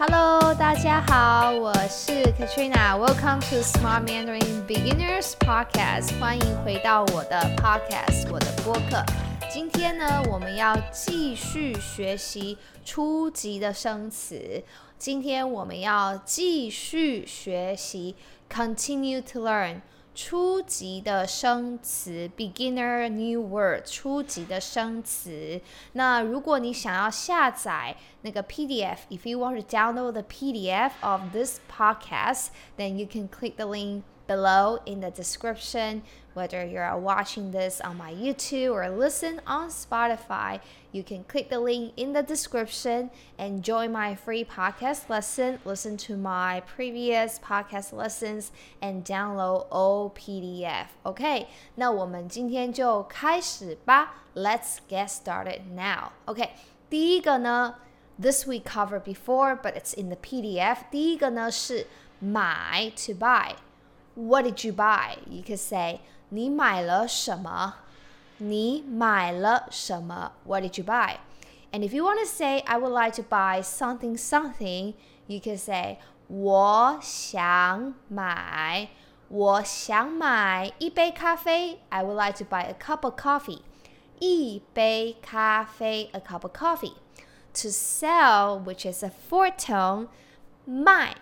[0.00, 2.96] Hello，大家好，我是 Katrina。
[2.96, 9.04] Welcome to Smart Mandarin Beginners Podcast，欢迎回到我的 Podcast，我的播客。
[9.50, 14.62] 今天呢，我们要继续学习初级的生词。
[14.96, 18.14] 今天我们要继续学习
[18.48, 19.80] Continue to learn。
[20.20, 25.60] 初级的生词，beginner new word，初级的生词。
[25.92, 34.02] 那如果你想要下载那个 PDF，if you want to download the PDF of this podcast，then you can click the link
[34.27, 36.03] below in the description.
[36.33, 41.59] Whether you're watching this on my YouTube or listen on Spotify, you can click the
[41.59, 45.59] link in the description and join my free podcast lesson.
[45.63, 50.87] Listen to my previous podcast lessons and download all PDF.
[51.03, 51.45] OK，
[51.75, 54.23] 那我们今天就开始吧。
[54.33, 56.13] Let's get started now.
[56.25, 56.49] OK，
[56.89, 57.75] 第一个呢，
[58.19, 60.77] this we covered before, but it's in the PDF.
[60.89, 61.85] 第一个呢是
[62.19, 63.51] 买 to buy.
[64.17, 65.17] What did you buy?
[65.29, 67.75] You could say 你买了什么？
[68.37, 70.33] 你买了什么？
[70.45, 71.17] What did you buy?
[71.71, 74.93] And if you want to say I would like to buy something something,
[75.27, 75.97] you can say
[76.27, 78.89] 我想买
[79.29, 81.79] 我想买一杯咖啡。
[81.89, 83.61] I would like to buy a cup of coffee.
[84.19, 86.93] 一杯咖啡 a cup of coffee.
[87.55, 90.07] To sell, which is a fourth tone,
[90.65, 91.15] 卖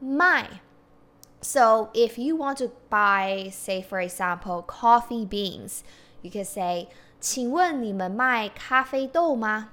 [0.00, 0.60] 卖
[1.42, 5.82] so if you want to buy, say for example, coffee beans,
[6.22, 6.88] you can say,
[7.20, 9.70] 请问你们卖咖啡豆吗？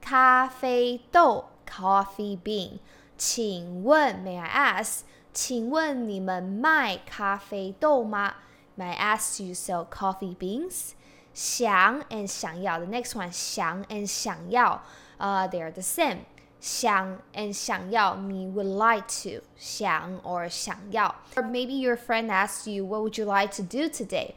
[0.00, 2.78] 咖啡豆 coffee bean。
[3.16, 5.00] 请问 May I ask？
[5.32, 8.34] 请问你们卖咖啡豆吗？
[8.76, 10.92] May I ask you sell coffee beans？
[11.32, 14.82] 想 and 想要 the next one 想 and 想要，
[15.18, 16.18] uh, they're the same。
[16.60, 22.66] 想 and 想要 me would like to 想 or 想要 or maybe your friend asks
[22.66, 24.30] you what would you like to do today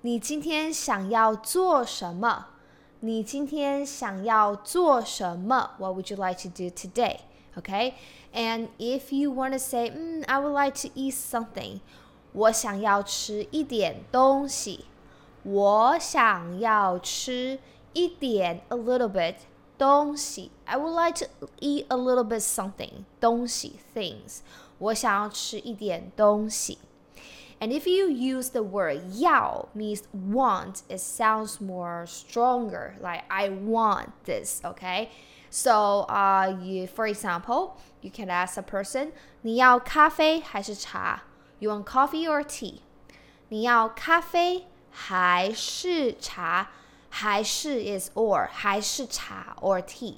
[0.00, 2.46] 你今天想要做什么
[3.00, 7.18] 你今天想要做什么 what would you like to do today
[7.56, 7.94] okay
[8.32, 11.80] and if you want to say mm, I would like to eat something
[12.32, 14.86] 我想要吃一点东西
[15.44, 17.60] 我想要吃
[17.92, 19.36] 一点 a little bit
[19.76, 23.04] 东西，I would like to eat a little bit something.
[23.20, 24.40] 东西 things，
[24.78, 26.78] 我想要吃一点东西。
[27.60, 32.92] And if you use the word 要 means want, it sounds more stronger.
[33.00, 35.08] Like I want this, okay?
[35.50, 41.22] So, uh, you, for example, you can ask a person, 你要咖啡还是茶?
[41.58, 42.80] You want coffee or tea?
[43.48, 46.70] 你要咖啡还是茶?
[47.12, 50.16] 还是 is or 还是茶 or tea.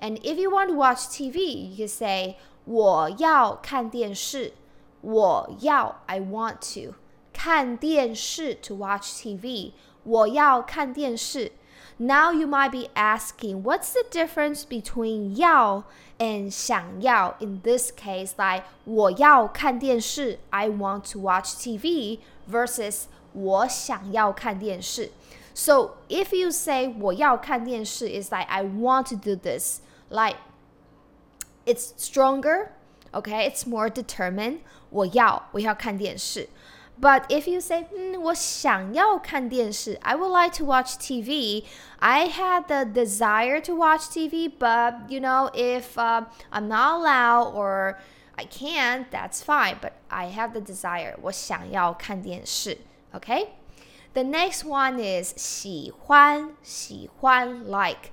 [0.00, 4.54] And if you want to watch TV, you can say 我要看电视。
[5.02, 6.94] 我要 I want to
[7.32, 9.72] 看电视 to watch TV.
[10.04, 11.52] 我要看电视。
[11.98, 15.84] Now you might be asking, what's the difference between 要
[16.18, 17.36] and 想要?
[17.40, 25.12] In this case, like 我要看电视 I want to watch TV versus 我想要看电视。
[25.54, 29.80] so if you say 我要看电视 is like I want to do this.
[30.08, 30.36] Like
[31.66, 32.70] it's stronger,
[33.12, 33.48] okay?
[33.48, 34.60] It's more determined.
[34.90, 36.48] 我要我要看电视。
[37.00, 41.64] But if you say, mm, 我想要看电视, I would like to watch TV.
[41.98, 47.54] I had the desire to watch TV, but you know, if uh, I'm not allowed
[47.54, 47.96] or
[48.36, 49.78] I can't, that's fine.
[49.80, 51.16] But I have the desire.
[51.22, 52.76] 我想要看电视.
[53.14, 53.48] Okay?
[54.14, 58.10] The next one is 喜欢喜欢 like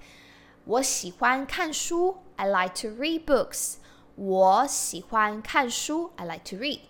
[0.65, 3.77] 我喜欢看书 I like to read books
[4.15, 6.81] 我喜欢看书 I like to read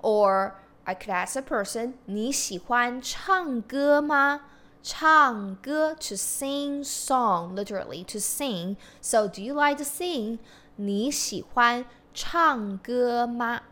[0.00, 0.52] or
[0.84, 4.42] I could ask a person 你喜欢唱歌吗
[4.82, 10.38] 唱歌 to sing song literally to sing so do you like to sing
[10.76, 11.84] 你喜欢
[12.14, 13.62] 唱歌吗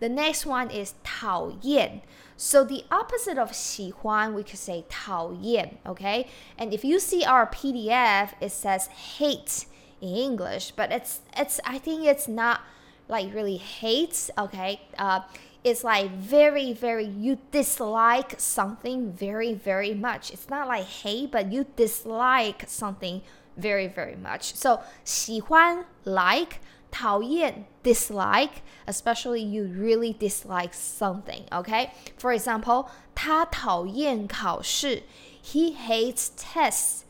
[0.00, 2.02] The next one is 讨厌
[2.38, 6.26] so the opposite of 喜欢, we could say 讨厌, okay?
[6.58, 9.66] And if you see our PDF, it says hate
[10.00, 12.60] in English, but it's it's I think it's not
[13.08, 14.80] like really hate, okay?
[14.98, 15.20] Uh,
[15.62, 20.32] it's like very very you dislike something very very much.
[20.32, 23.22] It's not like hate, but you dislike something
[23.56, 24.54] very very much.
[24.54, 26.60] So 喜欢 like
[26.90, 31.90] 讨厌 dislike, especially you really dislike something, okay?
[32.16, 35.02] For example, 他讨厌考试
[35.42, 37.02] he hates tests.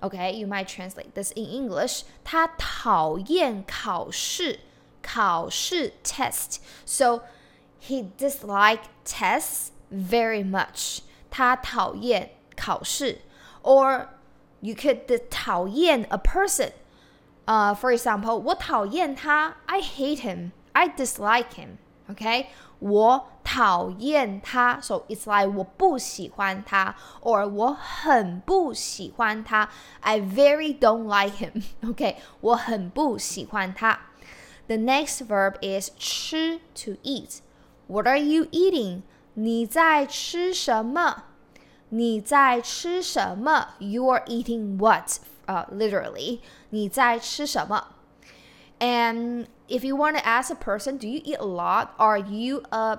[0.00, 2.04] Okay, you might translate this in English.
[2.22, 4.60] 他讨厌考试，
[5.02, 6.58] 考试 test.
[6.84, 7.22] So
[7.80, 11.00] he disliked tests very much.
[11.30, 13.22] 他讨厌考试。
[13.62, 14.08] Or
[14.60, 16.72] you could 讨厌 a person.
[17.50, 20.50] Uh, for example, 我讨厌他 I hate him.
[20.72, 21.76] I dislike him.
[22.08, 22.46] Okay?
[22.78, 29.68] 我讨厌他，so it's like 我不喜欢他，or 我很不喜欢他，
[30.00, 31.62] I very don't like him.
[31.88, 33.98] OK，我很不喜欢他。
[34.66, 37.38] The next verb is 吃 to eat.
[37.86, 39.02] What are you eating?
[39.34, 41.24] 你在吃什么？
[41.88, 43.68] 你在吃什么？
[43.78, 45.18] You are eating what?
[45.50, 46.40] Uh, literally.
[46.70, 47.94] 你在吃什么？
[48.80, 51.90] And if you want to ask a person, do you eat a lot?
[51.98, 52.98] Are you a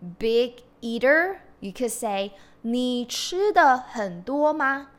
[0.00, 1.38] big eater?
[1.58, 2.30] You could say
[2.62, 4.90] 你吃的很多吗？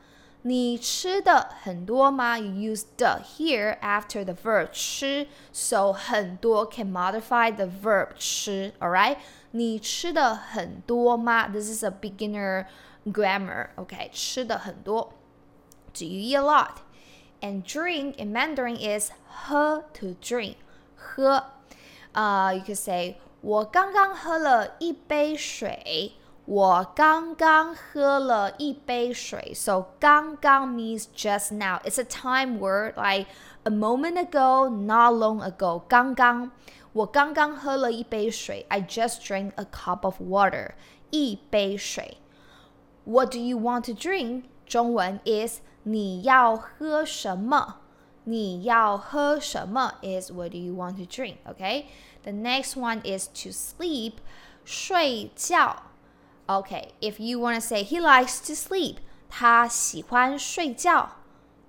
[0.42, 2.38] 你吃的很多吗？
[2.38, 9.16] You use the here after the verb 吃，so 很多 can modify the verb 吃，alright？
[9.52, 11.48] 你吃的很多吗？
[11.48, 12.66] This is a beginner
[13.06, 13.70] grammar.
[13.76, 15.14] Okay, 吃的很多。
[15.92, 16.76] Do you eat a lot?
[17.40, 20.56] And drink in Mandarin is 喝 to drink.
[20.94, 21.44] 喝，
[22.12, 26.12] 呃、uh,，you could say 我刚刚喝了一杯水。
[26.44, 29.52] 我刚刚喝了一杯水。
[29.54, 31.78] So 刚刚 means just now.
[31.84, 33.28] It's a time word like
[33.62, 35.82] a moment ago, not long ago.
[35.88, 36.50] 刚刚，
[36.92, 38.66] 我刚刚喝了一杯水。
[38.68, 40.72] I just drank a cup of water.
[41.10, 42.18] 一杯水。
[43.04, 44.44] What do you want to drink?
[44.66, 47.76] 中文 is 你要喝什么？
[48.24, 51.36] 你要喝什么 is what do you want to drink?
[51.46, 51.86] Okay.
[52.22, 54.14] The next one is to sleep.
[54.64, 55.84] 睡觉。
[56.46, 58.96] Okay, if you want to say he likes to sleep,
[59.28, 61.10] 他喜欢睡觉。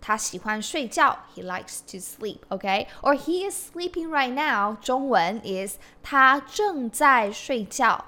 [0.01, 2.87] 他喜欢睡觉，he likes to sleep, okay?
[3.03, 4.75] Or he is sleeping right now.
[4.81, 8.05] 中文 is 他正在睡觉。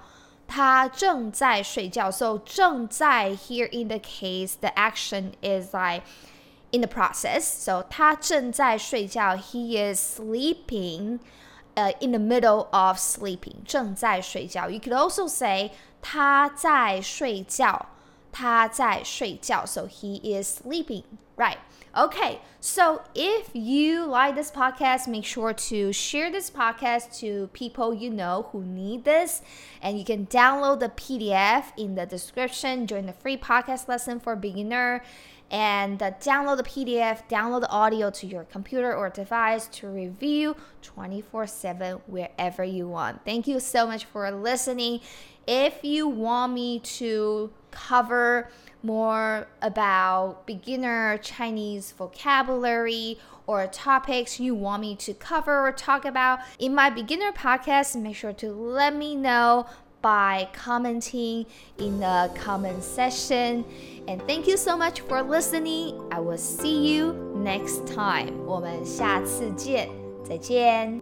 [0.48, 2.12] 他正在睡觉。
[2.12, 6.04] So 正在 here indicates the action is like
[6.72, 7.42] in the process.
[7.42, 9.36] So 他正在睡觉。
[9.36, 11.20] He is sleeping.
[11.76, 14.70] Uh, in the middle of sleeping，正在睡觉。
[14.70, 15.72] You could also say
[16.04, 17.88] 他在睡觉，
[18.32, 19.66] 他在睡觉。
[19.66, 21.02] So he is sleeping,
[21.36, 21.58] right?
[21.99, 27.93] Okay, so if you like this podcast, make sure to share this podcast to people
[27.93, 29.43] you know who need this.
[29.83, 34.37] And you can download the PDF in the description join the free podcast lesson for
[34.37, 35.03] beginner
[35.51, 41.49] and download the PDF, download the audio to your computer or device to review 24
[41.49, 43.25] 7 wherever you want.
[43.25, 45.01] Thank you so much for listening.
[45.49, 48.51] If you want me to cover
[48.82, 53.18] more about beginner Chinese vocabulary
[53.48, 58.16] or topics you want me to cover or talk about in my beginner podcast, make
[58.16, 59.66] sure to let me know
[60.02, 61.46] by commenting
[61.78, 63.64] in the comment section.
[64.08, 65.98] And thank you so much for listening.
[66.12, 68.46] I will see you next time.
[68.46, 69.90] 我们下次见，
[70.28, 71.02] 再见。